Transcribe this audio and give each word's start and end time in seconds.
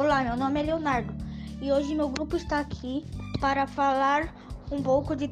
Olá, 0.00 0.22
meu 0.22 0.36
nome 0.36 0.60
é 0.60 0.62
Leonardo 0.62 1.12
e 1.60 1.72
hoje 1.72 1.92
meu 1.92 2.08
grupo 2.08 2.36
está 2.36 2.60
aqui 2.60 3.04
para 3.40 3.66
falar 3.66 4.32
um 4.70 4.80
pouco 4.80 5.16
de 5.16 5.26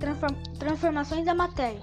transformações 0.58 1.24
da 1.24 1.36
matéria. 1.36 1.82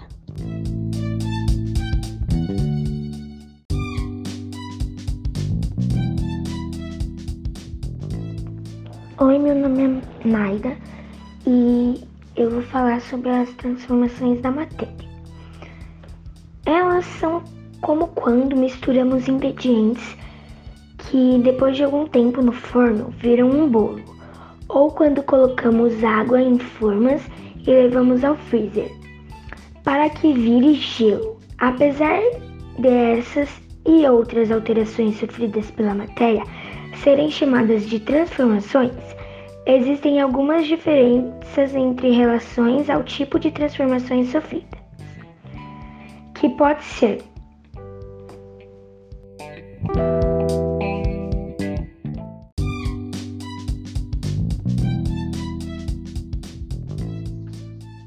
Oi, 9.17 9.39
meu 9.39 9.55
nome 9.55 10.01
é 10.25 10.27
Naida 10.27 10.77
e 11.47 12.05
eu 12.35 12.51
vou 12.51 12.63
falar 12.63 12.99
sobre 12.99 13.29
as 13.29 13.49
transformações 13.53 14.41
da 14.41 14.51
matéria. 14.51 15.09
Elas 16.65 17.05
são 17.05 17.41
como 17.79 18.07
quando 18.07 18.57
misturamos 18.57 19.29
ingredientes 19.29 20.17
que 21.13 21.37
depois 21.37 21.77
de 21.77 21.83
algum 21.83 22.07
tempo 22.07 22.41
no 22.41 22.51
forno 22.51 23.13
viram 23.19 23.47
um 23.47 23.69
bolo, 23.69 24.01
ou 24.67 24.89
quando 24.89 25.21
colocamos 25.21 26.03
água 26.03 26.41
em 26.41 26.57
formas 26.57 27.21
e 27.67 27.69
levamos 27.69 28.23
ao 28.23 28.35
freezer 28.35 28.91
para 29.83 30.09
que 30.09 30.33
vire 30.33 30.73
gelo. 30.73 31.37
Apesar 31.59 32.19
dessas 32.79 33.47
e 33.85 34.07
outras 34.07 34.49
alterações 34.49 35.19
sofridas 35.19 35.69
pela 35.69 35.93
matéria 35.93 36.43
serem 37.03 37.29
chamadas 37.29 37.87
de 37.87 37.99
transformações, 37.99 38.91
existem 39.67 40.19
algumas 40.19 40.65
diferenças 40.65 41.75
entre 41.75 42.09
relações 42.09 42.89
ao 42.89 43.03
tipo 43.03 43.37
de 43.37 43.51
transformações 43.51 44.31
sofridas, 44.31 44.79
que 46.33 46.49
pode 46.49 46.83
ser 46.83 47.21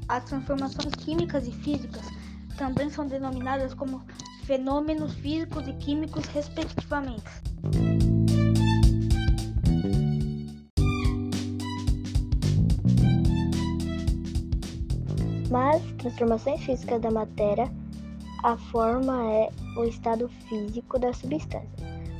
As 0.09 0.23
transformações 0.23 0.93
químicas 0.95 1.47
e 1.47 1.51
físicas 1.51 2.03
também 2.57 2.89
são 2.89 3.05
denominadas 3.05 3.73
como 3.73 4.01
fenômenos 4.45 5.13
físicos 5.15 5.67
e 5.67 5.73
químicos, 5.73 6.25
respectivamente. 6.27 7.23
Mas 15.51 15.81
transformações 15.97 16.63
físicas 16.63 17.01
da 17.01 17.11
matéria, 17.11 17.69
a 18.43 18.55
forma 18.55 19.29
é 19.29 19.49
o 19.75 19.83
estado 19.83 20.29
físico 20.47 20.97
da 20.97 21.11
substância. 21.11 21.67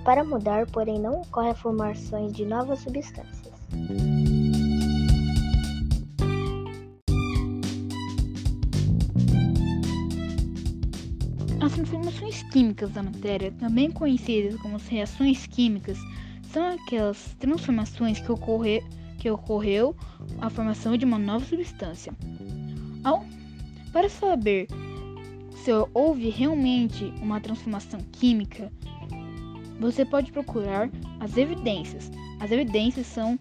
Para 0.04 0.26
mudar, 0.26 0.68
porém, 0.68 1.00
não 1.00 1.22
ocorre 1.22 1.52
a 1.52 1.56
formação 1.56 2.28
de 2.28 2.46
novas 2.46 2.80
substâncias. 2.80 3.54
As 11.68 11.74
transformações 11.74 12.44
químicas 12.44 12.92
da 12.92 13.04
matéria, 13.04 13.52
também 13.52 13.92
conhecidas 13.92 14.56
como 14.62 14.78
reações 14.78 15.46
químicas, 15.48 16.00
são 16.44 16.66
aquelas 16.66 17.36
transformações 17.40 18.22
que, 18.22 18.32
ocorre, 18.32 18.82
que 19.18 19.30
ocorreu 19.30 19.94
a 20.40 20.50
formação 20.50 20.96
de 20.96 21.04
uma 21.04 21.20
nova 21.20 21.44
substância. 21.44 22.14
Ao, 23.04 23.22
para 23.92 24.08
saber 24.08 24.68
se 25.58 25.70
houve 25.94 26.30
realmente 26.30 27.14
uma 27.22 27.42
transformação 27.42 28.00
química, 28.14 28.72
você 29.78 30.06
pode 30.06 30.32
procurar 30.32 30.90
as 31.20 31.36
evidências. 31.36 32.10
As 32.40 32.50
evidências 32.50 33.08
são 33.08 33.38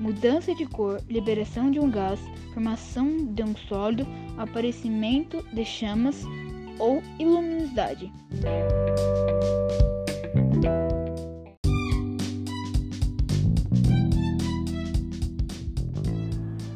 mudança 0.00 0.52
de 0.52 0.66
cor, 0.66 1.00
liberação 1.08 1.70
de 1.70 1.78
um 1.78 1.88
gás, 1.88 2.18
formação 2.52 3.32
de 3.32 3.44
um 3.44 3.56
sólido, 3.56 4.04
aparecimento 4.36 5.44
de 5.52 5.64
chamas, 5.64 6.24
ou 6.78 7.02
iluminosidade. 7.18 8.12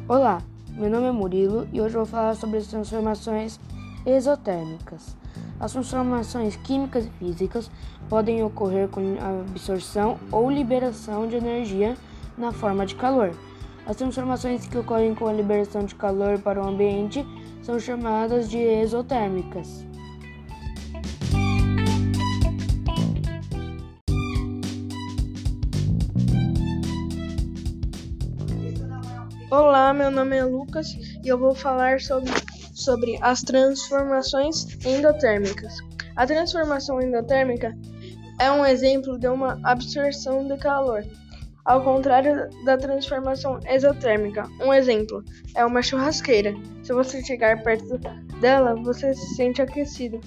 Olá, 0.07 0.41
meu 0.71 0.89
nome 0.89 1.07
é 1.07 1.11
Murilo 1.11 1.67
e 1.71 1.81
hoje 1.81 1.95
vou 1.95 2.05
falar 2.05 2.35
sobre 2.35 2.57
as 2.57 2.67
transformações 2.67 3.59
exotérmicas. 4.05 5.15
As 5.59 5.71
transformações 5.71 6.55
químicas 6.57 7.05
e 7.05 7.09
físicas 7.11 7.71
podem 8.09 8.43
ocorrer 8.43 8.89
com 8.89 9.01
a 9.19 9.41
absorção 9.49 10.19
ou 10.31 10.51
liberação 10.51 11.27
de 11.27 11.37
energia 11.37 11.95
na 12.37 12.51
forma 12.51 12.85
de 12.85 12.95
calor. 12.95 13.31
As 13.85 13.95
transformações 13.95 14.67
que 14.67 14.77
ocorrem 14.77 15.15
com 15.15 15.27
a 15.27 15.33
liberação 15.33 15.85
de 15.85 15.95
calor 15.95 16.37
para 16.39 16.61
o 16.61 16.67
ambiente 16.67 17.25
são 17.63 17.79
chamadas 17.79 18.49
de 18.49 18.57
exotérmicas. 18.57 19.85
Olá, 29.49 29.93
meu 29.93 30.11
nome 30.11 30.35
é 30.35 30.43
Lucas 30.43 30.89
e 31.23 31.27
eu 31.27 31.37
vou 31.37 31.55
falar 31.55 32.01
sobre, 32.01 32.31
sobre 32.73 33.17
as 33.21 33.41
transformações 33.41 34.67
endotérmicas. 34.85 35.77
A 36.17 36.27
transformação 36.27 37.01
endotérmica 37.01 37.77
é 38.41 38.51
um 38.51 38.65
exemplo 38.65 39.17
de 39.17 39.27
uma 39.27 39.59
absorção 39.63 40.45
de 40.47 40.57
calor, 40.57 41.05
ao 41.65 41.83
contrário 41.83 42.49
da 42.65 42.77
transformação 42.77 43.59
exotérmica. 43.67 44.43
Um 44.61 44.73
exemplo 44.73 45.23
é 45.55 45.65
uma 45.65 45.81
churrasqueira. 45.81 46.53
Se 46.83 46.93
você 46.93 47.23
chegar 47.23 47.63
perto 47.63 47.97
dela, 48.39 48.75
você 48.75 49.13
se 49.13 49.35
sente 49.35 49.61
aquecido. 49.61 50.19